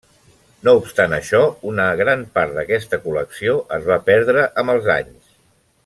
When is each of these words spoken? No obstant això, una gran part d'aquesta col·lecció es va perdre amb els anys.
No 0.67 0.71
obstant 0.77 1.11
això, 1.17 1.41
una 1.71 1.85
gran 2.01 2.23
part 2.39 2.57
d'aquesta 2.57 3.01
col·lecció 3.05 3.55
es 3.79 3.87
va 3.93 3.99
perdre 4.09 4.47
amb 4.63 4.75
els 4.77 4.91
anys. 4.99 5.35